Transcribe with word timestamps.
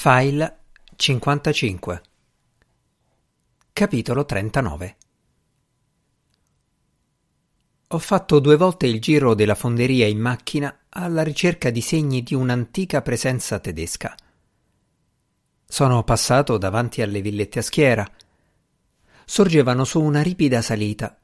File 0.00 0.58
55 0.94 2.02
Capitolo 3.72 4.24
39 4.24 4.96
Ho 7.88 7.98
fatto 7.98 8.38
due 8.38 8.54
volte 8.54 8.86
il 8.86 9.00
giro 9.00 9.34
della 9.34 9.56
fonderia 9.56 10.06
in 10.06 10.20
macchina 10.20 10.82
alla 10.90 11.24
ricerca 11.24 11.70
di 11.70 11.80
segni 11.80 12.22
di 12.22 12.34
un'antica 12.34 13.02
presenza 13.02 13.58
tedesca. 13.58 14.14
Sono 15.66 16.04
passato 16.04 16.58
davanti 16.58 17.02
alle 17.02 17.20
villette 17.20 17.58
a 17.58 17.62
schiera. 17.62 18.08
Sorgevano 19.24 19.82
su 19.82 20.00
una 20.00 20.22
ripida 20.22 20.62
salita, 20.62 21.18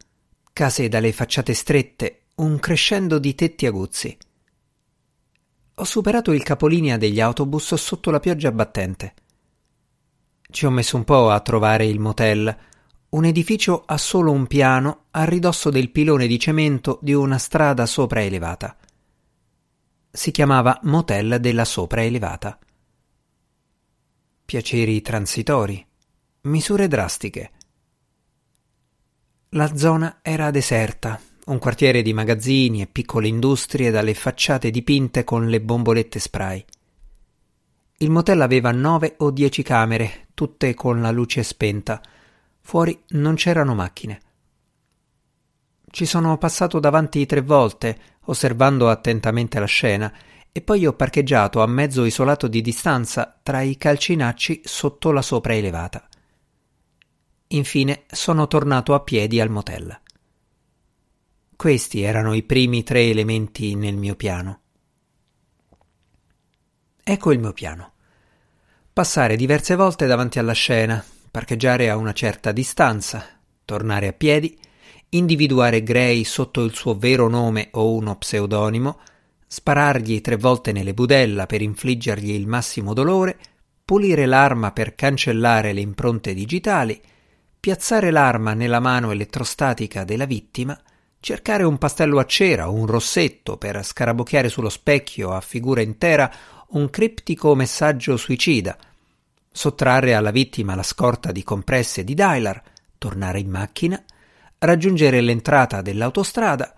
case 0.52 0.88
dalle 0.88 1.12
facciate 1.12 1.54
strette, 1.54 2.22
un 2.34 2.58
crescendo 2.58 3.20
di 3.20 3.36
tetti 3.36 3.66
aguzzi. 3.66 4.18
Ho 5.76 5.84
superato 5.84 6.32
il 6.32 6.44
capolinea 6.44 6.96
degli 6.96 7.20
autobus 7.20 7.74
sotto 7.74 8.10
la 8.12 8.20
pioggia 8.20 8.52
battente. 8.52 9.14
Ci 10.48 10.66
ho 10.66 10.70
messo 10.70 10.96
un 10.96 11.02
po' 11.02 11.30
a 11.30 11.40
trovare 11.40 11.84
il 11.86 11.98
motel, 11.98 12.56
un 13.08 13.24
edificio 13.24 13.82
a 13.84 13.98
solo 13.98 14.30
un 14.30 14.46
piano 14.46 15.06
a 15.10 15.24
ridosso 15.24 15.70
del 15.70 15.90
pilone 15.90 16.28
di 16.28 16.38
cemento 16.38 16.98
di 17.02 17.12
una 17.12 17.38
strada 17.38 17.86
sopraelevata. 17.86 18.76
Si 20.10 20.30
chiamava 20.30 20.78
Motel 20.84 21.38
della 21.40 21.64
Sopraelevata. 21.64 22.56
Piaceri 24.44 25.00
transitori, 25.00 25.84
misure 26.42 26.86
drastiche. 26.86 27.50
La 29.50 29.74
zona 29.76 30.18
era 30.22 30.52
deserta, 30.52 31.20
un 31.46 31.58
quartiere 31.58 32.00
di 32.02 32.14
magazzini 32.14 32.80
e 32.80 32.86
piccole 32.86 33.28
industrie 33.28 33.90
dalle 33.90 34.14
facciate 34.14 34.70
dipinte 34.70 35.24
con 35.24 35.48
le 35.48 35.60
bombolette 35.60 36.18
spray. 36.18 36.64
Il 37.98 38.10
motel 38.10 38.40
aveva 38.40 38.70
nove 38.70 39.14
o 39.18 39.30
dieci 39.30 39.62
camere, 39.62 40.28
tutte 40.34 40.74
con 40.74 41.00
la 41.00 41.10
luce 41.10 41.42
spenta. 41.42 42.00
Fuori 42.60 42.98
non 43.08 43.34
c'erano 43.34 43.74
macchine. 43.74 44.20
Ci 45.90 46.06
sono 46.06 46.36
passato 46.38 46.80
davanti 46.80 47.24
tre 47.26 47.40
volte, 47.40 47.98
osservando 48.24 48.88
attentamente 48.88 49.60
la 49.60 49.66
scena, 49.66 50.12
e 50.50 50.60
poi 50.60 50.86
ho 50.86 50.94
parcheggiato 50.94 51.62
a 51.62 51.66
mezzo 51.66 52.04
isolato 52.04 52.48
di 52.48 52.62
distanza 52.62 53.38
tra 53.42 53.60
i 53.60 53.76
calcinacci 53.76 54.62
sotto 54.64 55.12
la 55.12 55.22
sopraelevata. 55.22 56.08
Infine 57.48 58.04
sono 58.10 58.48
tornato 58.48 58.94
a 58.94 59.00
piedi 59.00 59.40
al 59.40 59.50
motel. 59.50 60.00
Questi 61.56 62.02
erano 62.02 62.34
i 62.34 62.42
primi 62.42 62.82
tre 62.82 63.02
elementi 63.02 63.74
nel 63.74 63.96
mio 63.96 64.16
piano. 64.16 64.60
Ecco 67.02 67.32
il 67.32 67.38
mio 67.38 67.52
piano. 67.52 67.92
Passare 68.92 69.36
diverse 69.36 69.76
volte 69.76 70.06
davanti 70.06 70.38
alla 70.38 70.52
scena, 70.52 71.04
parcheggiare 71.30 71.90
a 71.90 71.96
una 71.96 72.12
certa 72.12 72.52
distanza, 72.52 73.24
tornare 73.64 74.08
a 74.08 74.12
piedi, 74.12 74.58
individuare 75.10 75.82
Gray 75.82 76.24
sotto 76.24 76.62
il 76.62 76.74
suo 76.74 76.96
vero 76.96 77.28
nome 77.28 77.68
o 77.72 77.92
uno 77.92 78.16
pseudonimo, 78.16 79.00
sparargli 79.46 80.20
tre 80.20 80.36
volte 80.36 80.72
nelle 80.72 80.94
budella 80.94 81.46
per 81.46 81.62
infliggergli 81.62 82.30
il 82.30 82.46
massimo 82.46 82.94
dolore, 82.94 83.38
pulire 83.84 84.26
l'arma 84.26 84.72
per 84.72 84.94
cancellare 84.94 85.72
le 85.72 85.80
impronte 85.80 86.34
digitali, 86.34 87.00
piazzare 87.60 88.10
l'arma 88.10 88.54
nella 88.54 88.80
mano 88.80 89.10
elettrostatica 89.10 90.04
della 90.04 90.26
vittima, 90.26 90.78
cercare 91.24 91.62
un 91.62 91.78
pastello 91.78 92.18
a 92.18 92.26
cera 92.26 92.68
o 92.68 92.74
un 92.74 92.84
rossetto 92.84 93.56
per 93.56 93.82
scarabocchiare 93.82 94.50
sullo 94.50 94.68
specchio 94.68 95.32
a 95.32 95.40
figura 95.40 95.80
intera 95.80 96.30
un 96.72 96.90
criptico 96.90 97.54
messaggio 97.54 98.18
suicida, 98.18 98.76
sottrarre 99.50 100.14
alla 100.14 100.30
vittima 100.30 100.74
la 100.74 100.82
scorta 100.82 101.32
di 101.32 101.42
compresse 101.42 102.04
di 102.04 102.12
dialer, 102.12 102.62
tornare 102.98 103.40
in 103.40 103.48
macchina, 103.48 104.04
raggiungere 104.58 105.22
l'entrata 105.22 105.80
dell'autostrada, 105.80 106.74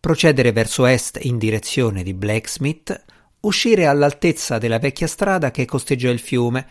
procedere 0.00 0.50
verso 0.50 0.86
est 0.86 1.20
in 1.22 1.38
direzione 1.38 2.02
di 2.02 2.14
Blacksmith, 2.14 3.00
uscire 3.42 3.86
all'altezza 3.86 4.58
della 4.58 4.80
vecchia 4.80 5.06
strada 5.06 5.52
che 5.52 5.66
costeggia 5.66 6.10
il 6.10 6.18
fiume, 6.18 6.66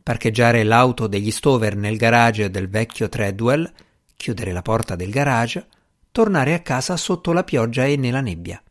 parcheggiare 0.00 0.62
l'auto 0.62 1.08
degli 1.08 1.32
Stover 1.32 1.74
nel 1.74 1.96
garage 1.96 2.48
del 2.48 2.68
vecchio 2.68 3.08
Treadwell, 3.08 3.68
chiudere 4.16 4.52
la 4.52 4.62
porta 4.62 4.94
del 4.94 5.10
garage, 5.10 5.66
tornare 6.12 6.54
a 6.54 6.60
casa 6.60 6.96
sotto 6.96 7.32
la 7.32 7.44
pioggia 7.44 7.84
e 7.84 7.96
nella 7.96 8.20
nebbia. 8.20 8.62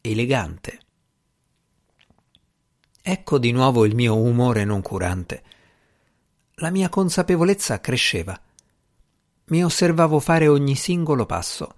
Elegante. 0.00 0.80
Ecco 3.02 3.38
di 3.38 3.50
nuovo 3.50 3.84
il 3.84 3.94
mio 3.94 4.16
umore 4.16 4.64
noncurante. 4.64 5.42
La 6.56 6.70
mia 6.70 6.88
consapevolezza 6.88 7.80
cresceva. 7.80 8.38
Mi 9.46 9.64
osservavo 9.64 10.20
fare 10.20 10.48
ogni 10.48 10.76
singolo 10.76 11.24
passo 11.26 11.74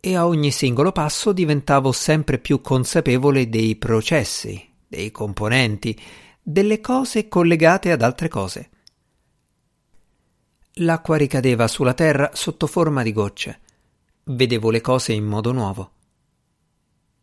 e 0.00 0.16
a 0.16 0.26
ogni 0.26 0.50
singolo 0.50 0.90
passo 0.90 1.32
diventavo 1.32 1.92
sempre 1.92 2.38
più 2.38 2.60
consapevole 2.60 3.48
dei 3.48 3.76
processi, 3.76 4.68
dei 4.86 5.12
componenti, 5.12 5.98
delle 6.42 6.80
cose 6.80 7.28
collegate 7.28 7.92
ad 7.92 8.02
altre 8.02 8.28
cose. 8.28 8.70
L'acqua 10.76 11.16
ricadeva 11.16 11.68
sulla 11.68 11.92
terra 11.92 12.30
sotto 12.32 12.66
forma 12.66 13.02
di 13.02 13.12
gocce. 13.12 13.60
Vedevo 14.24 14.70
le 14.70 14.80
cose 14.80 15.12
in 15.12 15.24
modo 15.24 15.52
nuovo. 15.52 15.90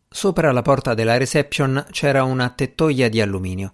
Sopra 0.07 0.51
la 0.51 0.61
porta 0.61 0.93
della 0.93 1.17
reception 1.17 1.87
c'era 1.89 2.23
una 2.23 2.49
tettoia 2.49 3.09
di 3.09 3.19
alluminio. 3.19 3.73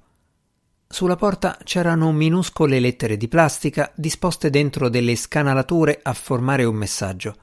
Sulla 0.88 1.18
porta 1.18 1.58
c'erano 1.64 2.14
minuscole 2.14 2.80
lettere 2.80 3.18
di 3.18 3.28
plastica 3.28 3.92
disposte 3.96 4.50
dentro 4.50 4.88
delle 4.88 5.16
scanalature 5.18 6.00
a 6.02 6.14
formare 6.14 6.64
un 6.64 6.76
messaggio. 6.76 7.36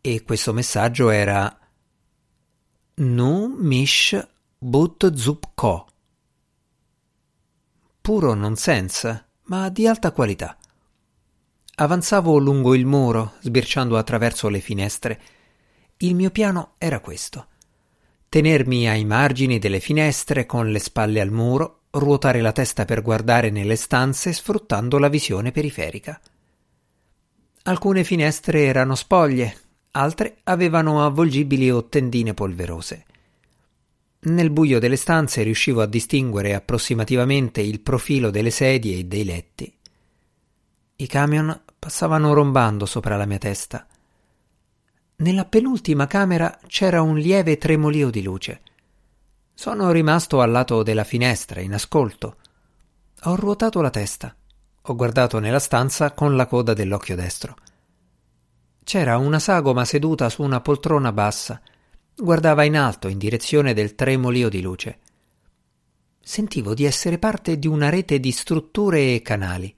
E 0.00 0.24
questo 0.24 0.52
messaggio 0.52 1.10
era 1.10 1.56
Nu 2.94 3.46
mish 3.46 4.18
but 4.58 5.14
zupko. 5.14 5.86
Puro 8.00 8.34
nonsense, 8.34 9.26
ma 9.42 9.68
di 9.68 9.86
alta 9.86 10.10
qualità. 10.10 10.57
Avanzavo 11.80 12.38
lungo 12.38 12.74
il 12.74 12.84
muro, 12.84 13.34
sbirciando 13.38 13.96
attraverso 13.96 14.48
le 14.48 14.58
finestre. 14.58 15.20
Il 15.98 16.16
mio 16.16 16.32
piano 16.32 16.72
era 16.76 16.98
questo. 16.98 17.46
Tenermi 18.28 18.88
ai 18.88 19.04
margini 19.04 19.60
delle 19.60 19.78
finestre 19.78 20.44
con 20.44 20.72
le 20.72 20.80
spalle 20.80 21.20
al 21.20 21.30
muro, 21.30 21.82
ruotare 21.90 22.40
la 22.40 22.50
testa 22.50 22.84
per 22.84 23.00
guardare 23.00 23.50
nelle 23.50 23.76
stanze 23.76 24.32
sfruttando 24.32 24.98
la 24.98 25.08
visione 25.08 25.52
periferica. 25.52 26.20
Alcune 27.62 28.02
finestre 28.02 28.64
erano 28.64 28.96
spoglie, 28.96 29.56
altre 29.92 30.38
avevano 30.42 31.06
avvolgibili 31.06 31.70
o 31.70 31.84
tendine 31.86 32.34
polverose. 32.34 33.04
Nel 34.22 34.50
buio 34.50 34.80
delle 34.80 34.96
stanze 34.96 35.44
riuscivo 35.44 35.80
a 35.80 35.86
distinguere 35.86 36.54
approssimativamente 36.54 37.60
il 37.60 37.78
profilo 37.78 38.30
delle 38.30 38.50
sedie 38.50 38.98
e 38.98 39.04
dei 39.04 39.24
letti. 39.24 39.72
I 41.00 41.06
camion 41.06 41.66
passavano 41.78 42.32
rombando 42.32 42.86
sopra 42.86 43.16
la 43.16 43.26
mia 43.26 43.38
testa. 43.38 43.86
Nella 45.16 45.44
penultima 45.44 46.06
camera 46.06 46.58
c'era 46.66 47.02
un 47.02 47.16
lieve 47.16 47.58
tremolio 47.58 48.10
di 48.10 48.22
luce. 48.22 48.60
Sono 49.54 49.90
rimasto 49.90 50.40
al 50.40 50.50
lato 50.50 50.82
della 50.82 51.04
finestra, 51.04 51.60
in 51.60 51.74
ascolto. 51.74 52.36
Ho 53.22 53.34
ruotato 53.34 53.80
la 53.80 53.90
testa. 53.90 54.34
Ho 54.82 54.94
guardato 54.94 55.40
nella 55.40 55.58
stanza 55.58 56.12
con 56.12 56.36
la 56.36 56.46
coda 56.46 56.72
dell'occhio 56.72 57.16
destro. 57.16 57.56
C'era 58.84 59.18
una 59.18 59.38
sagoma 59.38 59.84
seduta 59.84 60.28
su 60.28 60.42
una 60.42 60.60
poltrona 60.60 61.12
bassa. 61.12 61.60
Guardava 62.14 62.64
in 62.64 62.76
alto 62.76 63.08
in 63.08 63.18
direzione 63.18 63.74
del 63.74 63.94
tremolio 63.94 64.48
di 64.48 64.62
luce. 64.62 64.98
Sentivo 66.20 66.74
di 66.74 66.84
essere 66.84 67.18
parte 67.18 67.58
di 67.58 67.66
una 67.66 67.88
rete 67.88 68.20
di 68.20 68.30
strutture 68.30 69.14
e 69.14 69.22
canali. 69.22 69.74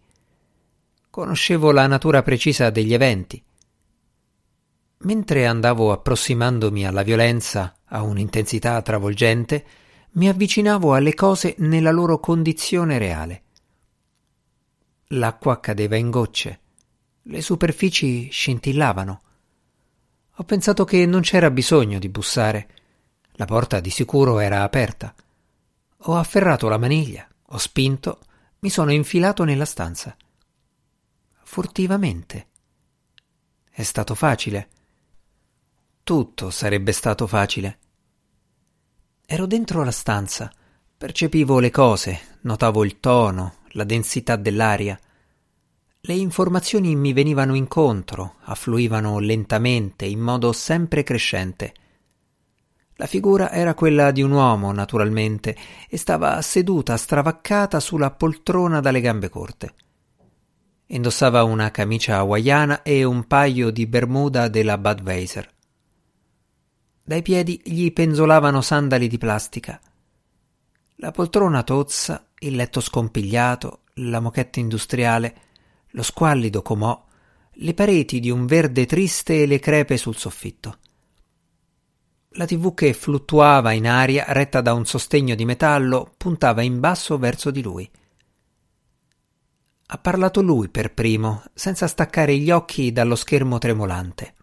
Conoscevo 1.11 1.73
la 1.73 1.89
natura 1.89 2.23
precisa 2.23 2.71
degli 2.71 2.95
eventi. 2.95 3.43
Mentre 4.99 5.45
andavo 5.45 5.91
approssimandomi 5.91 6.87
alla 6.87 7.03
violenza 7.03 7.75
a 7.87 8.03
un'intensità 8.03 8.81
travolgente, 8.81 9.67
mi 10.13 10.29
avvicinavo 10.29 10.95
alle 10.95 11.15
cose 11.15 11.57
nella 11.59 11.91
loro 11.91 12.21
condizione 12.21 12.99
reale. 12.99 13.43
L'acqua 15.09 15.59
cadeva 15.59 15.97
in 15.97 16.11
gocce, 16.11 16.61
le 17.23 17.43
superfici 17.43 18.31
scintillavano. 18.31 19.23
Ho 20.37 20.45
pensato 20.45 20.85
che 20.85 21.07
non 21.07 21.23
c'era 21.23 21.51
bisogno 21.51 21.99
di 21.99 22.09
bussare. 22.09 22.69
La 23.33 23.47
porta 23.47 23.81
di 23.81 23.91
sicuro 23.91 24.39
era 24.39 24.63
aperta. 24.63 25.13
Ho 26.05 26.15
afferrato 26.15 26.69
la 26.69 26.79
maniglia, 26.79 27.27
ho 27.47 27.59
spinto, 27.59 28.21
mi 28.61 28.71
sono 28.71 28.93
infilato 28.93 29.43
nella 29.43 29.65
stanza 29.65 30.17
furtivamente. 31.51 32.47
È 33.69 33.83
stato 33.83 34.15
facile. 34.15 34.69
Tutto 36.05 36.49
sarebbe 36.51 36.93
stato 36.93 37.27
facile. 37.27 37.79
Ero 39.27 39.47
dentro 39.47 39.83
la 39.83 39.91
stanza, 39.91 40.53
Percepivo 40.97 41.59
le 41.59 41.71
cose, 41.71 42.21
notavo 42.43 42.85
il 42.85 43.01
tono, 43.01 43.55
la 43.71 43.83
densità 43.83 44.37
dell'aria. 44.37 44.97
Le 46.03 46.15
informazioni 46.15 46.95
mi 46.95 47.13
venivano 47.13 47.55
incontro, 47.55 48.37
affluivano 48.43 49.19
lentamente, 49.19 50.05
in 50.05 50.21
modo 50.21 50.53
sempre 50.53 51.03
crescente. 51.03 51.75
La 52.95 53.07
figura 53.07 53.51
era 53.51 53.75
quella 53.75 54.13
di 54.13 54.23
un 54.23 54.31
uomo, 54.31 54.71
naturalmente, 54.71 55.57
e 55.89 55.97
stava 55.97 56.41
seduta 56.43 56.97
stravaccata 56.97 57.81
sulla 57.81 58.13
poltrona 58.13 58.79
dalle 58.81 59.01
gambe 59.01 59.31
corte. 59.31 59.75
Indossava 60.93 61.45
una 61.45 61.71
camicia 61.71 62.17
hawaiana 62.17 62.83
e 62.83 63.05
un 63.05 63.29
paio 63.29 63.71
di 63.71 63.87
bermuda 63.87 64.49
della 64.49 64.77
Budweiser. 64.77 65.49
Dai 67.01 67.23
piedi 67.23 67.61
gli 67.65 67.93
penzolavano 67.93 68.61
sandali 68.61 69.07
di 69.07 69.17
plastica. 69.17 69.81
La 70.97 71.13
poltrona 71.13 71.63
tozza, 71.63 72.27
il 72.41 72.57
letto 72.57 72.81
scompigliato, 72.81 73.83
la 73.95 74.19
mochetta 74.19 74.59
industriale, 74.59 75.35
lo 75.91 76.03
squallido 76.03 76.61
comò, 76.61 77.07
le 77.53 77.75
pareti 77.75 78.19
di 78.19 78.31
un 78.31 78.47
verde 78.47 78.85
triste 78.85 79.43
e 79.43 79.47
le 79.47 79.61
crepe 79.61 79.97
sul 79.97 80.17
soffitto. 80.17 80.79
La 82.31 82.47
tv 82.47 82.75
che 82.75 82.95
fluttuava 82.95 83.71
in 83.71 83.87
aria, 83.87 84.25
retta 84.29 84.61
da 84.61 84.73
un 84.73 84.85
sostegno 84.85 85.37
di 85.37 85.45
metallo, 85.45 86.13
puntava 86.17 86.63
in 86.63 86.81
basso 86.81 87.17
verso 87.17 87.53
di 87.53 87.63
lui. 87.63 87.89
Ha 89.93 89.99
parlato 89.99 90.41
lui 90.41 90.69
per 90.69 90.95
primo, 90.95 91.43
senza 91.53 91.89
staccare 91.89 92.37
gli 92.37 92.53
occhi 92.53 92.93
dallo 92.93 93.17
schermo 93.17 93.59
tremolante. 93.59 94.35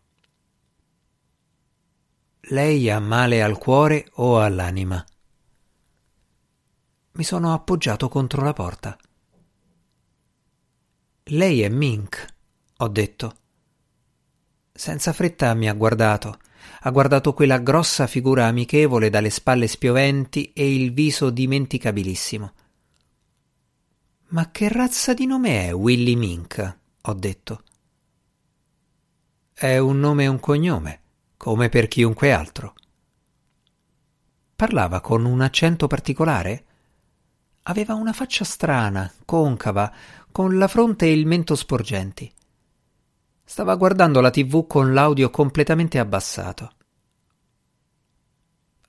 Lei 2.49 2.89
ha 2.89 2.99
male 2.99 3.41
al 3.41 3.57
cuore 3.57 4.09
o 4.15 4.41
all'anima? 4.41 5.01
Mi 7.13 7.23
sono 7.23 7.53
appoggiato 7.53 8.09
contro 8.09 8.43
la 8.43 8.51
porta. 8.51 8.97
Lei 11.23 11.61
è 11.61 11.69
Mink, 11.69 12.25
ho 12.79 12.87
detto. 12.89 13.35
Senza 14.73 15.13
fretta 15.13 15.53
mi 15.53 15.69
ha 15.69 15.73
guardato. 15.73 16.39
Ha 16.81 16.91
guardato 16.91 17.33
quella 17.33 17.59
grossa 17.59 18.05
figura 18.05 18.47
amichevole 18.47 19.09
dalle 19.09 19.29
spalle 19.29 19.67
spioventi 19.67 20.51
e 20.51 20.75
il 20.75 20.91
viso 20.91 21.29
dimenticabilissimo. 21.29 22.51
Ma 24.29 24.51
che 24.51 24.67
razza 24.67 25.13
di 25.13 25.25
nome 25.25 25.67
è 25.67 25.71
Willy 25.73 26.15
Mink? 26.15 26.77
ho 27.01 27.13
detto. 27.13 27.63
È 29.53 29.77
un 29.77 29.99
nome 29.99 30.25
e 30.25 30.27
un 30.27 30.39
cognome, 30.41 31.01
come 31.37 31.69
per 31.69 31.87
chiunque 31.87 32.33
altro. 32.33 32.73
Parlava 34.53 34.99
con 34.99 35.23
un 35.23 35.39
accento 35.39 35.87
particolare? 35.87 36.65
Aveva 37.63 37.93
una 37.93 38.11
faccia 38.11 38.43
strana, 38.43 39.09
concava, 39.23 39.93
con 40.29 40.57
la 40.57 40.67
fronte 40.67 41.05
e 41.05 41.13
il 41.13 41.25
mento 41.25 41.55
sporgenti. 41.55 42.29
Stava 43.45 43.75
guardando 43.75 44.19
la 44.19 44.29
tv 44.29 44.67
con 44.67 44.93
l'audio 44.93 45.29
completamente 45.29 45.99
abbassato. 45.99 46.73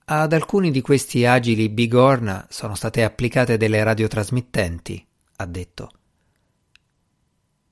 Ad 0.07 0.33
alcuni 0.33 0.73
di 0.73 0.81
questi 0.81 1.25
agili 1.25 1.69
bigorna 1.69 2.45
sono 2.51 2.75
state 2.75 3.05
applicate 3.05 3.57
delle 3.57 3.85
radiotrasmittenti, 3.85 5.08
ha 5.41 5.47
detto. 5.47 5.91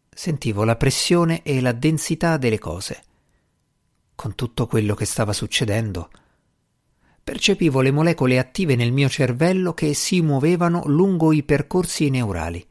Sentivo 0.08 0.64
la 0.64 0.76
pressione 0.76 1.42
e 1.42 1.60
la 1.60 1.72
densità 1.72 2.36
delle 2.36 2.58
cose. 2.58 3.02
Con 4.14 4.34
tutto 4.34 4.66
quello 4.66 4.94
che 4.94 5.04
stava 5.04 5.32
succedendo, 5.32 6.10
percepivo 7.22 7.80
le 7.80 7.90
molecole 7.90 8.38
attive 8.38 8.76
nel 8.76 8.92
mio 8.92 9.08
cervello 9.08 9.74
che 9.74 9.94
si 9.94 10.22
muovevano 10.22 10.84
lungo 10.86 11.32
i 11.32 11.42
percorsi 11.42 12.08
neurali. 12.08 12.66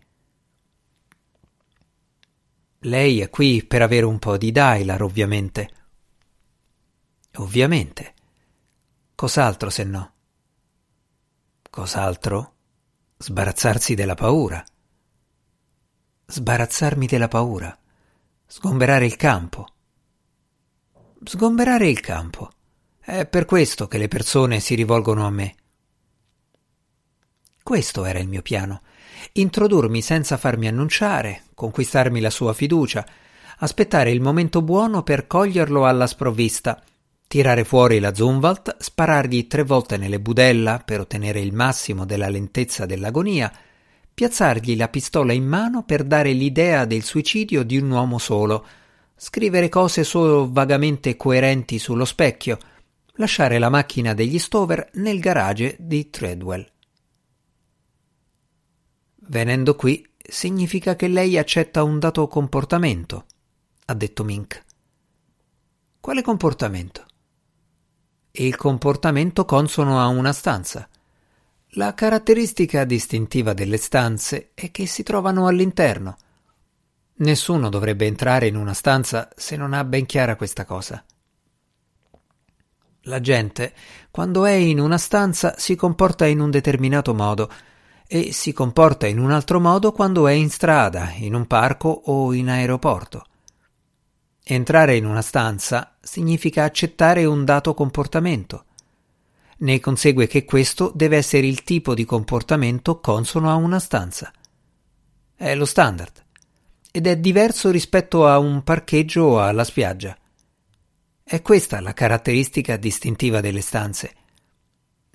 Lei 2.79 3.19
è 3.19 3.29
qui 3.29 3.65
per 3.65 3.81
avere 3.81 4.05
un 4.05 4.17
po' 4.17 4.37
di 4.37 4.51
Dailar, 4.51 5.01
ovviamente. 5.01 5.69
Ovviamente. 7.35 8.13
Cos'altro 9.13 9.69
se 9.69 9.83
no? 9.83 10.13
Cos'altro? 11.69 12.53
Sbarazzarsi 13.17 13.93
della 13.93 14.15
paura. 14.15 14.63
Sbarazzarmi 16.27 17.05
della 17.05 17.27
paura. 17.27 17.77
Sgomberare 18.45 19.05
il 19.05 19.15
campo. 19.15 19.67
Sgomberare 21.23 21.87
il 21.87 21.99
campo. 21.99 22.51
È 22.99 23.25
per 23.25 23.45
questo 23.45 23.87
che 23.87 23.97
le 23.97 24.07
persone 24.07 24.59
si 24.59 24.75
rivolgono 24.75 25.25
a 25.25 25.29
me. 25.29 25.55
Questo 27.63 28.05
era 28.05 28.19
il 28.19 28.27
mio 28.27 28.41
piano 28.41 28.81
introdurmi 29.33 30.01
senza 30.01 30.37
farmi 30.37 30.67
annunciare, 30.67 31.43
conquistarmi 31.53 32.19
la 32.19 32.29
sua 32.29 32.53
fiducia, 32.53 33.05
aspettare 33.59 34.11
il 34.11 34.21
momento 34.21 34.61
buono 34.61 35.03
per 35.03 35.27
coglierlo 35.27 35.85
alla 35.85 36.07
sprovvista, 36.07 36.81
tirare 37.27 37.63
fuori 37.63 37.99
la 37.99 38.13
Zumwalt, 38.13 38.77
sparargli 38.79 39.47
tre 39.47 39.63
volte 39.63 39.97
nelle 39.97 40.19
budella 40.19 40.81
per 40.83 40.99
ottenere 40.99 41.39
il 41.39 41.53
massimo 41.53 42.05
della 42.05 42.29
lentezza 42.29 42.85
dell'agonia, 42.85 43.51
piazzargli 44.15 44.77
la 44.77 44.87
pistola 44.87 45.33
in 45.33 45.45
mano 45.45 45.83
per 45.83 46.05
dare 46.05 46.31
l'idea 46.31 46.85
del 46.85 47.03
suicidio 47.03 47.63
di 47.63 47.77
un 47.77 47.91
uomo 47.91 48.17
solo, 48.17 48.65
scrivere 49.17 49.67
cose 49.67 50.05
solo 50.05 50.49
vagamente 50.49 51.17
coerenti 51.17 51.77
sullo 51.77 52.05
specchio, 52.05 52.57
lasciare 53.15 53.59
la 53.59 53.69
macchina 53.69 54.13
degli 54.13 54.39
Stover 54.39 54.89
nel 54.93 55.19
garage 55.19 55.75
di 55.79 56.09
Treadwell. 56.09 56.65
Venendo 59.27 59.75
qui 59.75 60.07
significa 60.17 60.95
che 60.95 61.09
lei 61.09 61.37
accetta 61.37 61.83
un 61.83 61.99
dato 61.99 62.27
comportamento, 62.27 63.25
ha 63.87 63.93
detto 63.93 64.23
Mink. 64.23 64.63
Quale 65.99 66.21
comportamento? 66.21 67.05
Il 68.31 68.55
comportamento 68.55 69.43
consono 69.43 69.99
a 69.99 70.07
una 70.07 70.31
stanza. 70.31 70.87
La 71.77 71.93
caratteristica 71.93 72.85
distintiva 72.85 73.51
delle 73.51 73.75
stanze 73.75 74.51
è 74.53 74.71
che 74.71 74.85
si 74.85 75.03
trovano 75.03 75.45
all'interno. 75.45 76.15
Nessuno 77.15 77.67
dovrebbe 77.67 78.05
entrare 78.05 78.47
in 78.47 78.55
una 78.55 78.73
stanza 78.73 79.27
se 79.35 79.57
non 79.57 79.73
ha 79.73 79.83
ben 79.83 80.05
chiara 80.05 80.37
questa 80.37 80.63
cosa. 80.63 81.03
La 83.01 83.19
gente, 83.19 83.73
quando 84.09 84.45
è 84.45 84.53
in 84.53 84.79
una 84.79 84.97
stanza, 84.97 85.55
si 85.57 85.75
comporta 85.75 86.25
in 86.25 86.39
un 86.39 86.49
determinato 86.49 87.13
modo 87.13 87.51
e 88.07 88.31
si 88.31 88.53
comporta 88.53 89.05
in 89.05 89.19
un 89.19 89.31
altro 89.31 89.59
modo 89.59 89.91
quando 89.91 90.27
è 90.27 90.31
in 90.31 90.49
strada, 90.49 91.11
in 91.17 91.33
un 91.35 91.45
parco 91.45 91.89
o 91.89 92.31
in 92.31 92.47
aeroporto. 92.47 93.25
Entrare 94.41 94.95
in 94.95 95.05
una 95.05 95.21
stanza 95.21 95.97
significa 95.99 96.63
accettare 96.63 97.25
un 97.25 97.43
dato 97.43 97.73
comportamento. 97.73 98.63
Ne 99.57 99.79
consegue 99.79 100.27
che 100.27 100.43
questo 100.43 100.91
deve 100.93 101.17
essere 101.17 101.47
il 101.47 101.63
tipo 101.63 101.93
di 101.93 102.05
comportamento 102.05 102.99
consono 102.99 103.49
a 103.49 103.55
una 103.55 103.79
stanza. 103.79 104.31
È 105.35 105.55
lo 105.55 105.65
standard 105.65 106.23
ed 106.91 107.07
è 107.07 107.17
diverso 107.17 107.71
rispetto 107.71 108.27
a 108.27 108.37
un 108.37 108.63
parcheggio 108.63 109.23
o 109.23 109.41
alla 109.41 109.63
spiaggia. 109.63 110.17
È 111.23 111.41
questa 111.41 111.81
la 111.81 111.93
caratteristica 111.93 112.77
distintiva 112.77 113.41
delle 113.41 113.61
stanze 113.61 114.13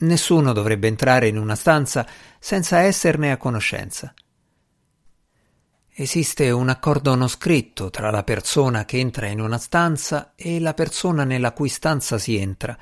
Nessuno 0.00 0.54
dovrebbe 0.54 0.88
entrare 0.88 1.28
in 1.28 1.36
una 1.36 1.54
stanza 1.54 2.06
senza 2.38 2.80
esserne 2.80 3.32
a 3.32 3.36
conoscenza. 3.36 4.14
Esiste 5.92 6.50
un 6.50 6.70
accordo 6.70 7.14
non 7.14 7.28
scritto 7.28 7.90
tra 7.90 8.10
la 8.10 8.22
persona 8.22 8.86
che 8.86 8.98
entra 8.98 9.26
in 9.26 9.40
una 9.40 9.58
stanza 9.58 10.32
e 10.36 10.58
la 10.58 10.72
persona 10.72 11.24
nella 11.24 11.52
cui 11.52 11.68
stanza 11.68 12.16
si 12.16 12.38
entra, 12.38 12.78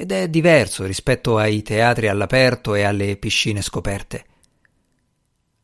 ed 0.00 0.12
è 0.12 0.28
diverso 0.28 0.84
rispetto 0.84 1.38
ai 1.38 1.60
teatri 1.62 2.06
all'aperto 2.06 2.76
e 2.76 2.84
alle 2.84 3.16
piscine 3.16 3.62
scoperte. 3.62 4.26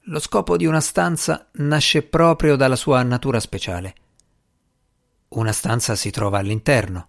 Lo 0.07 0.19
scopo 0.19 0.57
di 0.57 0.67
una 0.67 0.81
stanza 0.81 1.51
nasce 1.53 2.03
proprio 2.03 2.57
dalla 2.57 2.75
sua 2.75 3.01
natura 3.05 3.39
speciale. 3.39 3.95
Una 5.29 5.53
stanza 5.53 5.95
si 5.95 6.11
trova 6.11 6.39
all'interno, 6.39 7.07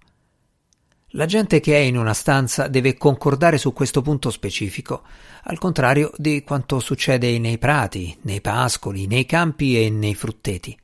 la 1.16 1.26
gente 1.26 1.62
che 1.62 1.76
è 1.76 1.80
in 1.80 1.98
una 1.98 2.14
stanza 2.14 2.68
deve 2.68 2.96
concordare 2.96 3.58
su 3.58 3.74
questo 3.74 4.02
punto 4.04 4.30
specifico, 4.30 5.04
al 5.46 5.58
contrario 5.58 6.12
di 6.18 6.44
quanto 6.44 6.80
succede 6.80 7.40
nei 7.40 7.58
prati, 7.58 8.16
nei 8.22 8.42
pascoli, 8.42 9.08
nei 9.08 9.26
campi 9.26 9.82
e 9.82 9.90
nei 9.90 10.14
frutteti. 10.14 10.78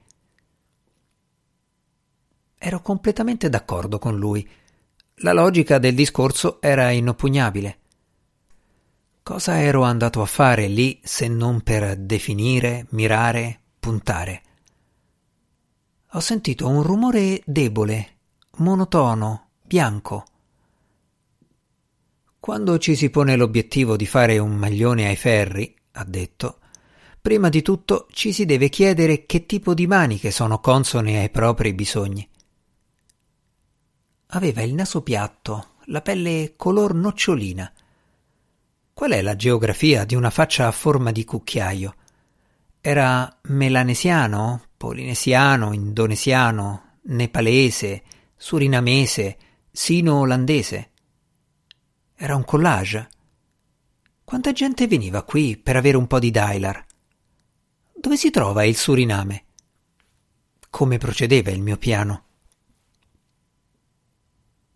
Ero 2.57 2.81
completamente 2.81 3.49
d'accordo 3.49 3.99
con 3.99 4.17
lui. 4.17 4.47
La 5.23 5.33
logica 5.33 5.77
del 5.77 5.93
discorso 5.93 6.59
era 6.59 6.89
inoppugnabile. 6.89 7.77
Cosa 9.21 9.61
ero 9.61 9.83
andato 9.83 10.23
a 10.23 10.25
fare 10.25 10.67
lì 10.67 10.99
se 11.03 11.27
non 11.27 11.61
per 11.61 11.95
definire, 11.95 12.87
mirare, 12.89 13.59
puntare? 13.79 14.41
Ho 16.13 16.19
sentito 16.19 16.67
un 16.67 16.81
rumore 16.81 17.43
debole, 17.45 18.17
monotono, 18.57 19.49
bianco. 19.61 20.25
Quando 22.39 22.79
ci 22.79 22.95
si 22.95 23.11
pone 23.11 23.35
l'obiettivo 23.35 23.95
di 23.95 24.07
fare 24.07 24.39
un 24.39 24.55
maglione 24.55 25.07
ai 25.07 25.17
ferri, 25.17 25.71
ha 25.91 26.03
detto, 26.03 26.57
prima 27.21 27.49
di 27.49 27.61
tutto 27.61 28.07
ci 28.09 28.33
si 28.33 28.45
deve 28.45 28.69
chiedere 28.69 29.27
che 29.27 29.45
tipo 29.45 29.75
di 29.75 29.85
maniche 29.85 30.31
sono 30.31 30.59
consone 30.59 31.19
ai 31.19 31.29
propri 31.29 31.75
bisogni. 31.75 32.27
Aveva 34.33 34.61
il 34.61 34.73
naso 34.73 35.01
piatto, 35.01 35.73
la 35.85 36.01
pelle 36.01 36.53
color 36.55 36.93
nocciolina. 36.93 37.69
Qual 38.93 39.11
è 39.11 39.21
la 39.21 39.35
geografia 39.35 40.05
di 40.05 40.15
una 40.15 40.29
faccia 40.29 40.67
a 40.67 40.71
forma 40.71 41.11
di 41.11 41.25
cucchiaio? 41.25 41.95
Era 42.79 43.39
melanesiano, 43.43 44.67
polinesiano, 44.77 45.73
indonesiano, 45.73 46.99
nepalese, 47.03 48.03
surinamese, 48.37 49.37
sino-olandese. 49.69 50.91
Era 52.15 52.37
un 52.37 52.45
collage. 52.45 53.09
Quanta 54.23 54.53
gente 54.53 54.87
veniva 54.87 55.23
qui 55.23 55.57
per 55.57 55.75
avere 55.75 55.97
un 55.97 56.07
po' 56.07 56.19
di 56.19 56.31
Dailar? 56.31 56.85
Dove 57.93 58.15
si 58.15 58.29
trova 58.29 58.63
il 58.63 58.77
Suriname? 58.77 59.43
Come 60.69 60.97
procedeva 60.99 61.51
il 61.51 61.61
mio 61.61 61.77
piano? 61.77 62.29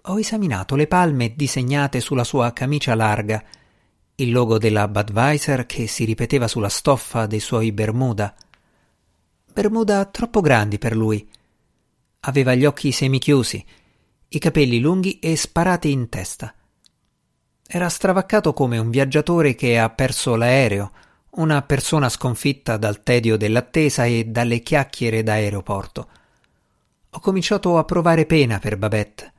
Ho 0.08 0.20
esaminato 0.20 0.76
le 0.76 0.86
palme 0.86 1.34
disegnate 1.36 2.00
sulla 2.00 2.24
sua 2.24 2.54
camicia 2.54 2.94
larga, 2.94 3.44
il 4.18 4.32
logo 4.32 4.60
della 4.60 4.88
Budweiser 4.88 5.66
che 5.66 5.88
si 5.88 6.04
ripeteva 6.04 6.48
sulla 6.48 6.70
stoffa 6.70 7.26
dei 7.26 7.40
suoi 7.40 7.72
Bermuda. 7.72 8.36
Bermuda 9.52 10.06
troppo 10.06 10.42
grandi 10.42 10.78
per 10.78 10.96
lui. 10.96 11.28
Aveva 12.20 12.54
gli 12.54 12.66
occhi 12.66 12.92
semichiusi, 12.92 13.66
i 14.28 14.38
capelli 14.38 14.80
lunghi 14.80 15.18
e 15.18 15.36
sparati 15.36 15.92
in 15.92 16.08
testa. 16.08 16.54
Era 17.66 17.90
stravaccato 17.90 18.54
come 18.54 18.78
un 18.78 18.92
viaggiatore 18.92 19.56
che 19.56 19.80
ha 19.80 19.90
perso 19.90 20.36
l'aereo, 20.36 20.92
una 21.38 21.64
persona 21.64 22.10
sconfitta 22.10 22.78
dal 22.78 23.02
tedio 23.02 23.38
dell'attesa 23.38 24.06
e 24.06 24.26
dalle 24.26 24.60
chiacchiere 24.60 25.24
d'aeroporto. 25.24 26.10
Ho 27.10 27.20
cominciato 27.20 27.80
a 27.80 27.84
provare 27.86 28.28
pena 28.28 28.60
per 28.60 28.78
Babette. 28.78 29.34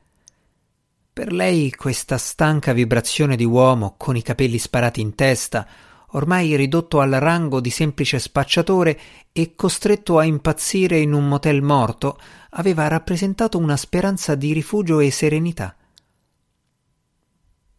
Per 1.17 1.33
lei 1.33 1.71
questa 1.71 2.19
stanca 2.19 2.73
vibrazione 2.73 3.35
di 3.35 3.43
uomo 3.43 3.95
con 3.97 4.15
i 4.15 4.21
capelli 4.21 4.59
sparati 4.59 5.01
in 5.01 5.15
testa, 5.15 5.67
ormai 6.09 6.55
ridotto 6.55 6.99
al 6.99 7.09
rango 7.09 7.59
di 7.59 7.71
semplice 7.71 8.19
spacciatore 8.19 8.99
e 9.31 9.55
costretto 9.55 10.19
a 10.19 10.25
impazzire 10.25 10.99
in 10.99 11.13
un 11.13 11.27
motel 11.27 11.63
morto, 11.63 12.19
aveva 12.51 12.87
rappresentato 12.87 13.57
una 13.57 13.75
speranza 13.77 14.35
di 14.35 14.53
rifugio 14.53 14.99
e 14.99 15.09
serenità 15.09 15.75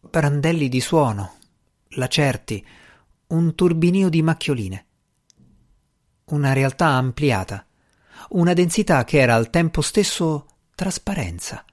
brandelli 0.01 0.67
di 0.67 0.81
suono, 0.81 1.35
lacerti, 1.91 2.65
un 3.27 3.55
turbinio 3.55 4.09
di 4.09 4.21
macchioline. 4.21 4.85
Una 6.25 6.51
realtà 6.51 6.87
ampliata, 6.87 7.65
una 8.31 8.51
densità 8.51 9.05
che 9.05 9.17
era 9.17 9.35
al 9.35 9.49
tempo 9.49 9.79
stesso 9.79 10.45
trasparenza. 10.75 11.63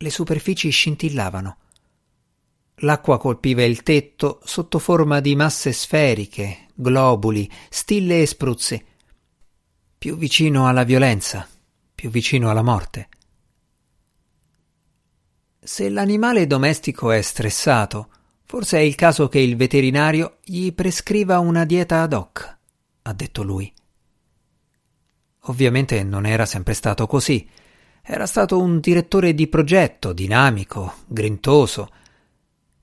Le 0.00 0.10
superfici 0.10 0.70
scintillavano. 0.70 1.56
L'acqua 2.82 3.18
colpiva 3.18 3.64
il 3.64 3.82
tetto 3.82 4.38
sotto 4.44 4.78
forma 4.78 5.18
di 5.18 5.34
masse 5.34 5.72
sferiche, 5.72 6.68
globuli, 6.72 7.50
stille 7.68 8.22
e 8.22 8.26
spruzzi. 8.26 8.84
Più 9.98 10.16
vicino 10.16 10.68
alla 10.68 10.84
violenza, 10.84 11.48
più 11.92 12.10
vicino 12.10 12.48
alla 12.48 12.62
morte. 12.62 13.08
Se 15.58 15.88
l'animale 15.88 16.46
domestico 16.46 17.10
è 17.10 17.20
stressato, 17.20 18.10
forse 18.44 18.78
è 18.78 18.82
il 18.82 18.94
caso 18.94 19.28
che 19.28 19.40
il 19.40 19.56
veterinario 19.56 20.36
gli 20.44 20.72
prescriva 20.72 21.40
una 21.40 21.64
dieta 21.64 22.02
ad 22.02 22.12
hoc, 22.12 22.56
ha 23.02 23.12
detto 23.12 23.42
lui. 23.42 23.72
Ovviamente 25.46 26.04
non 26.04 26.24
era 26.24 26.46
sempre 26.46 26.74
stato 26.74 27.08
così. 27.08 27.44
Era 28.10 28.24
stato 28.24 28.58
un 28.58 28.80
direttore 28.80 29.34
di 29.34 29.48
progetto, 29.48 30.14
dinamico, 30.14 30.94
grintoso, 31.06 31.90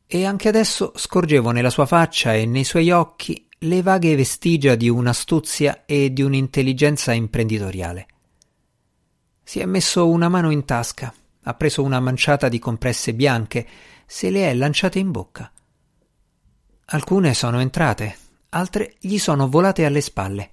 e 0.05 0.23
anche 0.23 0.47
adesso 0.47 0.91
scorgevo 0.95 1.49
nella 1.49 1.71
sua 1.71 1.87
faccia 1.87 2.35
e 2.35 2.45
nei 2.45 2.63
suoi 2.63 2.91
occhi 2.91 3.47
le 3.57 3.81
vaghe 3.81 4.15
vestigia 4.15 4.75
di 4.75 4.87
un'astuzia 4.87 5.85
e 5.85 6.13
di 6.13 6.21
un'intelligenza 6.21 7.11
imprenditoriale. 7.11 8.05
Si 9.41 9.59
è 9.59 9.65
messo 9.65 10.07
una 10.07 10.29
mano 10.29 10.51
in 10.51 10.63
tasca 10.63 11.11
ha 11.41 11.53
preso 11.55 11.81
una 11.81 11.99
manciata 11.99 12.47
di 12.47 12.59
compresse 12.59 13.15
bianche, 13.15 13.67
se 14.05 14.29
le 14.29 14.47
è 14.47 14.53
lanciate 14.53 14.99
in 14.99 15.09
bocca. 15.09 15.51
Alcune 16.85 17.33
sono 17.33 17.59
entrate, 17.59 18.15
altre 18.49 18.93
gli 18.99 19.17
sono 19.17 19.49
volate 19.49 19.85
alle 19.85 20.01
spalle. 20.01 20.51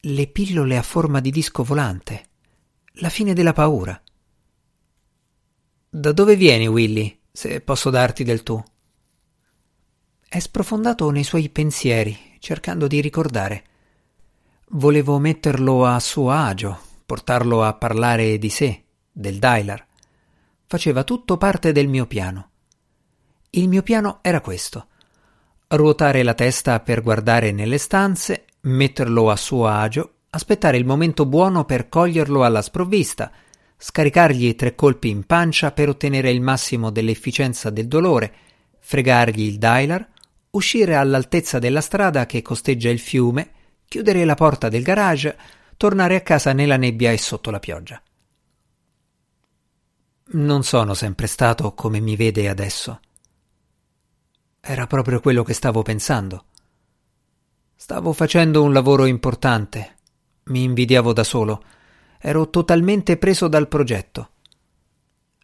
Le 0.00 0.26
pillole 0.26 0.76
a 0.76 0.82
forma 0.82 1.20
di 1.20 1.30
disco 1.30 1.62
volante. 1.62 2.27
La 3.00 3.10
fine 3.10 3.32
della 3.32 3.52
paura. 3.52 4.00
Da 5.88 6.10
dove 6.10 6.34
vieni, 6.34 6.66
Willy, 6.66 7.16
se 7.30 7.60
posso 7.60 7.90
darti 7.90 8.24
del 8.24 8.42
tu? 8.42 8.60
È 10.28 10.38
sprofondato 10.40 11.08
nei 11.10 11.22
suoi 11.22 11.48
pensieri, 11.48 12.18
cercando 12.40 12.88
di 12.88 13.00
ricordare. 13.00 13.64
Volevo 14.70 15.20
metterlo 15.20 15.86
a 15.86 16.00
suo 16.00 16.32
agio, 16.32 16.76
portarlo 17.06 17.62
a 17.62 17.72
parlare 17.74 18.36
di 18.36 18.50
sé, 18.50 18.82
del 19.12 19.38
dialer. 19.38 19.86
Faceva 20.66 21.04
tutto 21.04 21.36
parte 21.36 21.70
del 21.70 21.86
mio 21.86 22.06
piano. 22.08 22.50
Il 23.50 23.68
mio 23.68 23.84
piano 23.84 24.18
era 24.22 24.40
questo. 24.40 24.88
Ruotare 25.68 26.24
la 26.24 26.34
testa 26.34 26.80
per 26.80 27.02
guardare 27.02 27.52
nelle 27.52 27.78
stanze, 27.78 28.46
metterlo 28.62 29.30
a 29.30 29.36
suo 29.36 29.68
agio, 29.68 30.14
aspettare 30.30 30.76
il 30.76 30.84
momento 30.84 31.26
buono 31.26 31.64
per 31.64 31.88
coglierlo 31.88 32.44
alla 32.44 32.62
sprovvista, 32.62 33.30
scaricargli 33.76 34.54
tre 34.54 34.74
colpi 34.74 35.08
in 35.08 35.24
pancia 35.24 35.72
per 35.72 35.88
ottenere 35.88 36.30
il 36.30 36.40
massimo 36.40 36.90
dell'efficienza 36.90 37.70
del 37.70 37.88
dolore, 37.88 38.34
fregargli 38.80 39.42
il 39.42 39.58
dialer, 39.58 40.06
uscire 40.50 40.96
all'altezza 40.96 41.58
della 41.58 41.80
strada 41.80 42.26
che 42.26 42.42
costeggia 42.42 42.90
il 42.90 42.98
fiume, 42.98 43.52
chiudere 43.86 44.24
la 44.24 44.34
porta 44.34 44.68
del 44.68 44.82
garage, 44.82 45.36
tornare 45.76 46.16
a 46.16 46.20
casa 46.20 46.52
nella 46.52 46.76
nebbia 46.76 47.12
e 47.12 47.18
sotto 47.18 47.50
la 47.50 47.60
pioggia. 47.60 48.02
Non 50.30 50.62
sono 50.62 50.92
sempre 50.94 51.26
stato 51.26 51.72
come 51.72 52.00
mi 52.00 52.16
vede 52.16 52.48
adesso. 52.48 53.00
Era 54.60 54.86
proprio 54.86 55.20
quello 55.20 55.42
che 55.42 55.54
stavo 55.54 55.82
pensando. 55.82 56.44
Stavo 57.74 58.12
facendo 58.12 58.62
un 58.62 58.72
lavoro 58.72 59.06
importante. 59.06 59.97
Mi 60.48 60.62
invidiavo 60.64 61.12
da 61.12 61.24
solo. 61.24 61.62
Ero 62.18 62.50
totalmente 62.50 63.16
preso 63.16 63.48
dal 63.48 63.68
progetto. 63.68 64.30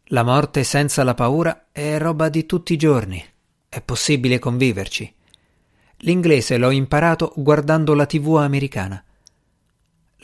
La 0.09 0.23
morte 0.23 0.65
senza 0.65 1.03
la 1.05 1.15
paura 1.15 1.67
è 1.73 1.99
roba 1.99 2.29
di 2.29 2.47
tutti 2.47 2.75
i 2.75 2.79
giorni. 2.79 3.25
È 3.69 3.81
possibile 3.81 4.39
conviverci. 4.39 5.15
L'inglese 5.99 6.59
l'ho 6.59 6.71
imparato 6.71 7.33
guardando 7.37 7.95
la 7.95 8.07
TV 8.07 8.37
americana. 8.37 9.03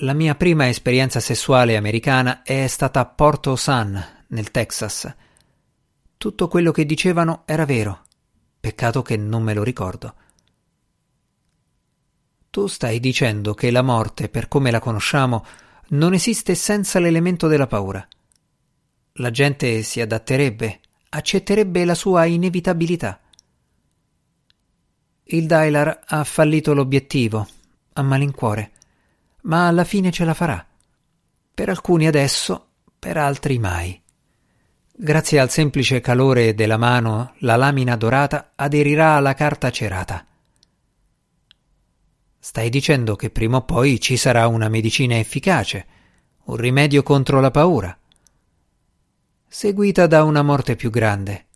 La 0.03 0.13
mia 0.13 0.35
prima 0.35 0.69
esperienza 0.69 1.21
sessuale 1.21 1.77
americana 1.77 2.43
è 2.43 2.67
stata 2.67 3.01
a 3.01 3.07
Porto 3.07 3.57
San, 3.57 4.03
nel 4.29 4.51
Texas. 4.51 5.15
Tutto 6.17 6.49
quello 6.49 6.73
che 6.73 6.87
dicevano 6.87 7.43
era 7.47 7.65
vero. 7.65 8.05
Peccato 8.59 9.03
che 9.03 9.17
non 9.17 9.43
me 9.43 9.55
lo 9.55 9.63
ricordo. 9.63 10.15
Tu 12.51 12.67
stai 12.67 12.99
dicendo 12.99 13.55
che 13.55 13.71
la 13.71 13.83
morte, 13.83 14.29
per 14.29 14.49
come 14.49 14.73
la 14.73 14.81
conosciamo, 14.81 15.45
non 15.91 16.15
esiste 16.15 16.57
senza 16.57 16.99
l'elemento 16.99 17.47
della 17.47 17.69
paura. 17.69 18.05
La 19.15 19.31
gente 19.31 19.83
si 19.83 20.01
adatterebbe, 20.01 20.81
accetterebbe 21.11 21.85
la 21.85 21.95
sua 21.95 22.25
inevitabilità. 22.25 23.21
Il 25.23 25.47
Dailar 25.47 26.01
ha 26.05 26.25
fallito 26.25 26.75
l'obiettivo, 26.75 27.47
a 27.93 28.03
malincuore, 28.03 28.73
ma 29.43 29.69
alla 29.69 29.85
fine 29.85 30.11
ce 30.11 30.25
la 30.25 30.35
farà. 30.35 30.67
Per 31.55 31.69
alcuni 31.69 32.09
adesso, 32.09 32.67
per 32.99 33.17
altri 33.17 33.61
mai. 33.61 34.01
Grazie 34.93 35.39
al 35.39 35.51
semplice 35.51 36.01
calore 36.01 36.55
della 36.55 36.79
mano, 36.79 37.35
la 37.39 37.55
lamina 37.55 37.95
dorata 37.95 38.53
aderirà 38.57 39.15
alla 39.15 39.35
carta 39.35 39.71
cerata. 39.71 40.25
Stai 42.43 42.71
dicendo 42.71 43.17
che 43.17 43.29
prima 43.29 43.59
o 43.59 43.63
poi 43.65 44.01
ci 44.01 44.17
sarà 44.17 44.47
una 44.47 44.71
medicina 44.71 45.19
efficace, 45.19 45.87
un 46.45 46.57
rimedio 46.57 47.03
contro 47.03 47.39
la 47.39 47.51
paura, 47.51 47.97
seguita 49.47 50.07
da 50.07 50.25
una 50.25 50.43
morte 50.43 50.75
più 50.75 50.89
grande, 50.89 51.49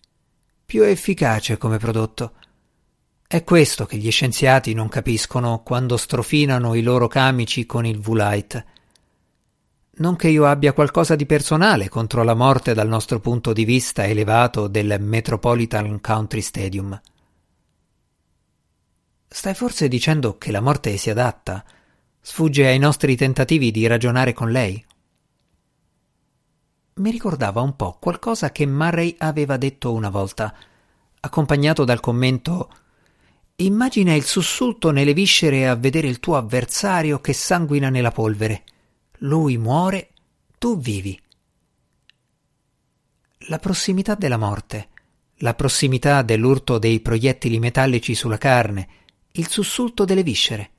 più 0.67 0.83
efficace 0.83 1.57
come 1.57 1.79
prodotto. 1.79 2.33
È 3.27 3.43
questo 3.45 3.87
che 3.87 3.97
gli 3.97 4.11
scienziati 4.11 4.75
non 4.75 4.89
capiscono 4.89 5.63
quando 5.63 5.97
strofinano 5.97 6.75
i 6.75 6.83
loro 6.83 7.09
camici 7.09 7.65
con 7.65 7.87
il 7.87 7.99
V-Light. 7.99 8.65
Non 9.97 10.17
che 10.17 10.29
io 10.29 10.45
abbia 10.45 10.75
qualcosa 10.75 11.17
di 11.17 11.25
personale 11.25 11.89
contro 11.89 12.23
la 12.23 12.35
morte 12.35 12.75
dal 12.75 12.89
nostro 12.89 13.21
punto 13.21 13.55
di 13.55 13.65
vista 13.65 14.05
elevato 14.05 14.69
del 14.69 14.99
Metropolitan 15.01 15.99
Country 16.03 16.43
Stadium. 16.43 17.01
Stai 19.37 19.53
forse 19.53 19.89
dicendo 19.89 20.39
che 20.39 20.53
la 20.53 20.61
morte 20.61 20.97
si 20.97 21.11
adatta? 21.11 21.65
Sfugge 22.21 22.69
ai 22.69 22.79
nostri 22.79 23.17
tentativi 23.17 23.73
di 23.73 23.85
ragionare 23.89 24.33
con 24.33 24.53
lei? 24.53 24.83
Mi 26.95 27.11
ricordava 27.11 27.61
un 27.61 27.75
po' 27.75 27.99
qualcosa 27.99 28.53
che 28.53 28.65
Murray 28.65 29.17
aveva 29.19 29.57
detto 29.57 29.93
una 29.93 30.09
volta, 30.09 30.55
accompagnato 31.19 31.85
dal 31.85 31.99
commento 31.99 32.73
Immagina 33.57 34.15
il 34.15 34.23
sussulto 34.23 34.93
nelle 34.93 35.15
viscere 35.15 35.67
a 35.67 35.75
vedere 35.75 36.07
il 36.07 36.21
tuo 36.21 36.37
avversario 36.37 37.21
che 37.21 37.33
sanguina 37.33 37.89
nella 37.89 38.13
polvere. 38.13 38.63
Lui 39.19 39.59
muore, 39.59 40.11
tu 40.59 40.79
vivi. 40.79 41.21
La 43.49 43.59
prossimità 43.59 44.15
della 44.15 44.39
morte, 44.39 44.91
la 45.39 45.55
prossimità 45.55 46.23
dell'urto 46.23 46.79
dei 46.79 47.01
proiettili 47.01 47.59
metallici 47.59 48.15
sulla 48.15 48.39
carne, 48.39 49.03
il 49.37 49.49
sussulto 49.49 50.05
delle 50.05 50.23
viscere. 50.23 50.71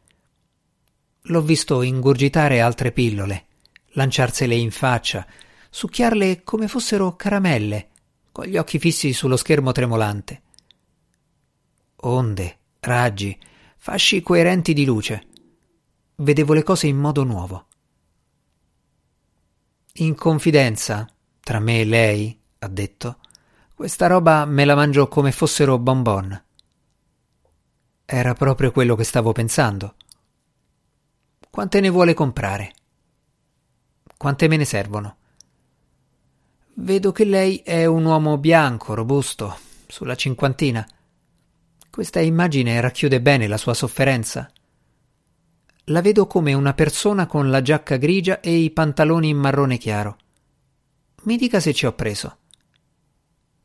L'ho 1.23 1.41
visto 1.41 1.81
ingurgitare 1.81 2.61
altre 2.61 2.93
pillole, 2.93 3.47
lanciarsele 3.89 4.55
in 4.55 4.71
faccia, 4.71 5.27
succhiarle 5.69 6.43
come 6.43 6.69
fossero 6.69 7.17
caramelle, 7.17 7.89
con 8.31 8.45
gli 8.45 8.55
occhi 8.55 8.79
fissi 8.79 9.11
sullo 9.11 9.35
schermo 9.35 9.73
tremolante. 9.73 10.41
Onde, 11.97 12.57
raggi, 12.79 13.37
fasci 13.75 14.21
coerenti 14.21 14.71
di 14.71 14.85
luce. 14.85 15.27
Vedevo 16.15 16.53
le 16.53 16.63
cose 16.63 16.87
in 16.87 16.97
modo 16.97 17.23
nuovo. 17.23 17.67
In 19.95 20.15
confidenza, 20.15 21.09
tra 21.41 21.59
me 21.59 21.81
e 21.81 21.85
lei, 21.85 22.39
ha 22.59 22.67
detto, 22.69 23.19
questa 23.73 24.07
roba 24.07 24.45
me 24.45 24.63
la 24.63 24.75
mangio 24.75 25.09
come 25.09 25.33
fossero 25.33 25.77
bonbon. 25.77 26.43
Era 28.07 28.35
proprio 28.35 28.71
quello 28.71 28.95
che 28.95 29.03
stavo 29.03 29.31
pensando. 29.31 29.95
Quante 31.49 31.79
ne 31.79 31.89
vuole 31.89 32.13
comprare? 32.13 32.73
Quante 34.15 34.47
me 34.47 34.57
ne 34.57 34.65
servono? 34.65 35.17
Vedo 36.75 37.11
che 37.11 37.25
lei 37.25 37.57
è 37.63 37.85
un 37.85 38.05
uomo 38.05 38.37
bianco, 38.37 38.93
robusto, 38.93 39.57
sulla 39.87 40.13
cinquantina. 40.13 40.87
Questa 41.89 42.19
immagine 42.19 42.79
racchiude 42.79 43.21
bene 43.21 43.47
la 43.47 43.57
sua 43.57 43.73
sofferenza. 43.73 44.51
La 45.85 46.01
vedo 46.01 46.27
come 46.27 46.53
una 46.53 46.75
persona 46.75 47.25
con 47.25 47.49
la 47.49 47.63
giacca 47.63 47.97
grigia 47.97 48.39
e 48.39 48.55
i 48.55 48.69
pantaloni 48.69 49.29
in 49.29 49.37
marrone 49.37 49.77
chiaro. 49.77 50.17
Mi 51.23 51.37
dica 51.37 51.59
se 51.59 51.73
ci 51.73 51.87
ho 51.87 51.93
preso. 51.93 52.37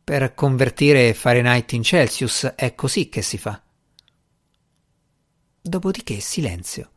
Per 0.02 0.32
convertire 0.32 1.12
Fahrenheit 1.12 1.72
in 1.72 1.82
Celsius 1.82 2.44
è 2.56 2.74
così 2.74 3.10
che 3.10 3.20
si 3.20 3.36
fa. 3.36 3.60
Dopodiché 5.70 6.20
silenzio. 6.20 6.90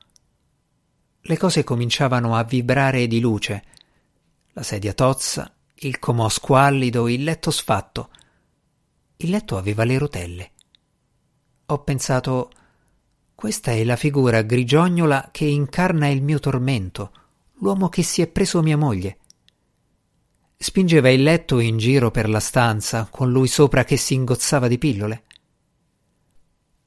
Le 1.21 1.37
cose 1.37 1.63
cominciavano 1.63 2.35
a 2.35 2.43
vibrare 2.43 3.07
di 3.07 3.19
luce. 3.19 3.63
La 4.53 4.63
sedia 4.63 4.93
tozza, 4.93 5.53
il 5.75 5.99
comò 5.99 6.27
squallido, 6.27 7.07
il 7.07 7.23
letto 7.23 7.51
sfatto. 7.51 8.09
Il 9.17 9.29
letto 9.29 9.57
aveva 9.57 9.83
le 9.83 9.97
rotelle 9.97 10.51
ho 11.73 11.79
pensato 11.79 12.51
questa 13.33 13.71
è 13.71 13.83
la 13.83 13.95
figura 13.95 14.41
grigiognola 14.41 15.29
che 15.31 15.45
incarna 15.45 16.07
il 16.07 16.21
mio 16.21 16.39
tormento, 16.39 17.11
l'uomo 17.59 17.89
che 17.89 18.03
si 18.03 18.21
è 18.21 18.27
preso 18.27 18.61
mia 18.61 18.77
moglie. 18.77 19.17
Spingeva 20.55 21.09
il 21.09 21.23
letto 21.23 21.59
in 21.59 21.77
giro 21.77 22.11
per 22.11 22.29
la 22.29 22.39
stanza, 22.39 23.07
con 23.09 23.31
lui 23.31 23.47
sopra 23.47 23.83
che 23.83 23.97
si 23.97 24.13
ingozzava 24.13 24.67
di 24.67 24.77
pillole. 24.77 25.23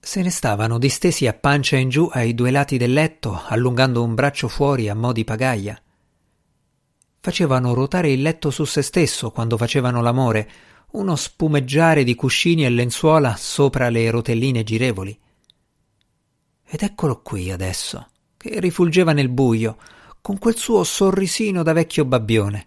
Se 0.07 0.23
ne 0.23 0.31
stavano 0.31 0.79
distesi 0.79 1.27
a 1.27 1.33
pancia 1.33 1.77
in 1.77 1.89
giù 1.89 2.09
ai 2.13 2.33
due 2.33 2.53
lati 2.53 2.77
del 2.77 2.93
letto, 2.93 3.43
allungando 3.45 4.05
un 4.05 4.15
braccio 4.15 4.47
fuori 4.47 4.89
a 4.89 4.95
mo' 4.95 5.11
di 5.11 5.25
pagaia. 5.25 5.83
Facevano 7.19 7.75
ruotare 7.75 8.13
il 8.13 8.23
letto 8.23 8.53
su 8.53 8.65
se 8.65 8.83
stesso 8.83 9.33
quando 9.33 9.57
facevano 9.57 10.01
l'amore, 10.01 10.49
uno 10.93 11.17
spumeggiare 11.17 12.05
di 12.05 12.15
cuscini 12.15 12.65
e 12.65 12.71
lenzuola 12.71 13.35
sopra 13.35 13.89
le 13.89 14.09
rotelline 14.09 14.63
girevoli. 14.63 15.19
Ed 16.65 16.83
eccolo 16.83 17.21
qui 17.21 17.51
adesso, 17.51 18.11
che 18.37 18.61
rifulgeva 18.61 19.13
nel 19.13 19.29
buio, 19.29 19.77
con 20.21 20.39
quel 20.39 20.55
suo 20.55 20.85
sorrisino 20.85 21.65
da 21.65 21.73
vecchio 21.73 22.05
babbione. 22.05 22.67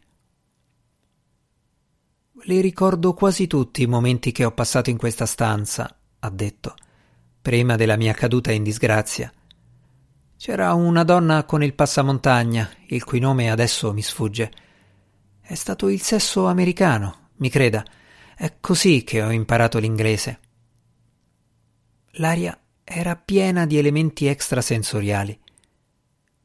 Li 2.43 2.60
ricordo 2.60 3.13
quasi 3.13 3.47
tutti 3.47 3.82
i 3.82 3.88
momenti 3.88 4.34
che 4.34 4.43
ho 4.43 4.52
passato 4.52 4.89
in 4.89 4.97
questa 4.97 5.25
stanza, 5.25 5.97
ha 6.19 6.30
detto, 6.30 6.75
prima 7.49 7.75
della 7.75 7.97
mia 7.97 8.13
caduta 8.13 8.51
in 8.51 8.62
disgrazia. 8.62 9.33
C'era 10.38 10.71
una 10.75 11.03
donna 11.03 11.45
con 11.45 11.63
il 11.63 11.73
passamontagna, 11.73 12.69
il 12.89 13.03
cui 13.03 13.17
nome 13.17 13.49
adesso 13.49 13.91
mi 13.91 14.03
sfugge. 14.03 14.51
È 15.41 15.55
stato 15.55 15.89
il 15.89 15.99
sesso 15.99 16.45
americano, 16.45 17.29
mi 17.38 17.49
creda, 17.49 17.83
è 18.35 18.57
così 18.59 19.03
che 19.03 19.23
ho 19.23 19.31
imparato 19.31 19.79
l'inglese. 19.79 20.39
L'aria 22.17 22.55
era 22.83 23.15
piena 23.15 23.65
di 23.65 23.79
elementi 23.79 24.27
extrasensoriali. 24.27 25.39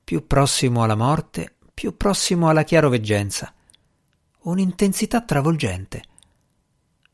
Più 0.02 0.26
prossimo 0.26 0.84
alla 0.84 0.96
morte, 0.96 1.56
più 1.74 1.98
prossimo 1.98 2.48
alla 2.48 2.64
chiaroveggenza. 2.64 3.52
Un'intensità 4.44 5.20
travolgente. 5.20 6.02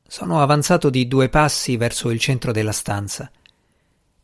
Sono 0.07 0.40
avanzato 0.40 0.90
di 0.90 1.09
due 1.09 1.29
passi 1.29 1.76
verso 1.76 2.11
il 2.11 2.20
centro 2.20 2.53
della 2.53 2.70
stanza. 2.70 3.29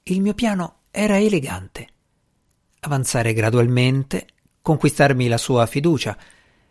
Il 0.08 0.20
mio 0.20 0.34
piano 0.34 0.82
era 0.92 1.18
elegante. 1.18 1.88
Avanzare 2.80 3.32
gradualmente, 3.32 4.26
conquistarmi 4.62 5.26
la 5.26 5.36
sua 5.36 5.66
fiducia, 5.66 6.16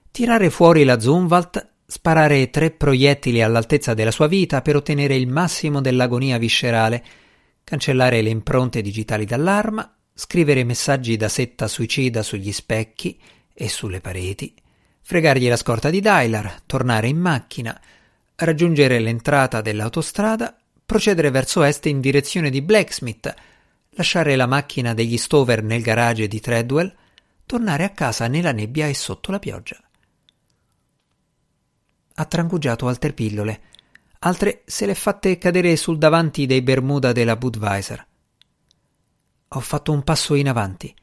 tirare 0.09 0.49
fuori 0.49 0.85
la 0.85 1.01
Zumwalt 1.01 1.71
sparare 1.85 2.49
tre 2.49 2.71
proiettili 2.71 3.41
all'altezza 3.41 3.93
della 3.93 4.11
sua 4.11 4.27
vita 4.27 4.61
per 4.61 4.77
ottenere 4.77 5.17
il 5.17 5.27
massimo 5.27 5.81
dell'agonia 5.81 6.37
viscerale, 6.37 7.03
cancellare 7.65 8.21
le 8.21 8.29
impronte 8.29 8.81
digitali 8.81 9.25
dall'arma, 9.25 9.97
scrivere 10.13 10.63
messaggi 10.63 11.17
da 11.17 11.27
setta 11.27 11.67
suicida 11.67 12.23
sugli 12.23 12.53
specchi 12.53 13.19
e 13.53 13.67
sulle 13.67 13.99
pareti, 13.99 14.55
fregargli 15.01 15.49
la 15.49 15.57
scorta 15.57 15.89
di 15.89 15.99
Dylar, 15.99 16.61
tornare 16.65 17.09
in 17.09 17.17
macchina, 17.17 17.77
raggiungere 18.35 18.99
l'entrata 18.99 19.59
dell'autostrada, 19.59 20.57
procedere 20.85 21.31
verso 21.31 21.63
est 21.63 21.85
in 21.87 21.99
direzione 21.99 22.49
di 22.49 22.61
Blacksmith, 22.61 23.33
lasciare 23.91 24.35
la 24.35 24.45
macchina 24.45 24.93
degli 24.93 25.17
Stover 25.17 25.63
nel 25.63 25.81
garage 25.81 26.27
di 26.27 26.39
Treadwell, 26.39 26.93
tornare 27.45 27.83
a 27.83 27.89
casa 27.89 28.27
nella 28.27 28.51
nebbia 28.51 28.87
e 28.87 28.93
sotto 28.93 29.31
la 29.31 29.39
pioggia 29.39 29.79
ha 32.17 32.25
trangugiato 32.25 32.87
altre 32.87 33.13
pillole, 33.13 33.61
altre 34.19 34.61
se 34.65 34.85
le 34.85 34.95
fatte 34.95 35.37
cadere 35.37 35.75
sul 35.75 35.97
davanti 35.97 36.45
dei 36.45 36.61
Bermuda 36.61 37.11
della 37.11 37.35
Budweiser. 37.35 38.05
Ho 39.49 39.59
fatto 39.59 39.91
un 39.91 40.03
passo 40.03 40.35
in 40.35 40.47
avanti. 40.47 40.93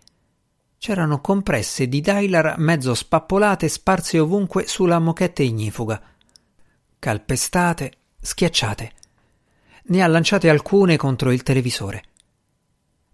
C'erano 0.78 1.20
compresse 1.20 1.86
di 1.86 2.00
Dylar 2.00 2.58
mezzo 2.58 2.94
spappolate 2.94 3.68
sparse 3.68 4.18
ovunque 4.18 4.66
sulla 4.66 4.98
mochetta 4.98 5.42
ignifuga. 5.42 6.00
Calpestate, 6.98 7.92
schiacciate. 8.20 8.92
Ne 9.84 10.02
ha 10.02 10.06
lanciate 10.06 10.48
alcune 10.48 10.96
contro 10.96 11.32
il 11.32 11.42
televisore. 11.42 12.04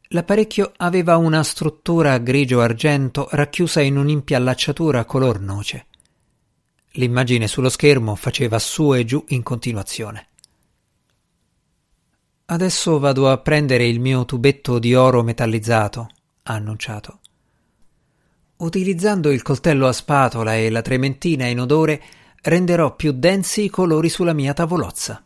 L'apparecchio 0.09 0.73
aveva 0.79 1.17
una 1.17 1.43
struttura 1.43 2.17
grigio-argento 2.19 3.29
racchiusa 3.31 3.81
in 3.81 3.99
un'impiallacciatura 3.99 5.05
color 5.05 5.41
noce. 5.41 5.87
L'immagine 6.93 7.47
sullo 7.47 7.69
schermo 7.69 8.15
faceva 8.15 8.59
su 8.59 8.95
e 8.95 9.05
giù 9.05 9.23
in 9.29 9.43
continuazione. 9.43 10.29
Adesso 12.47 12.99
vado 12.99 13.29
a 13.29 13.37
prendere 13.39 13.87
il 13.87 14.01
mio 14.01 14.25
tubetto 14.25 14.79
di 14.79 14.95
oro 14.95 15.23
metallizzato, 15.23 16.09
ha 16.45 16.55
annunciato. 16.55 17.21
Utilizzando 18.57 19.31
il 19.31 19.43
coltello 19.43 19.87
a 19.87 19.93
spatola 19.93 20.57
e 20.57 20.71
la 20.71 20.81
trementina 20.81 21.47
in 21.47 21.61
odore, 21.61 22.03
renderò 22.41 22.97
più 22.97 23.13
densi 23.13 23.65
i 23.65 23.69
colori 23.69 24.09
sulla 24.09 24.33
mia 24.33 24.55
tavolozza. 24.55 25.23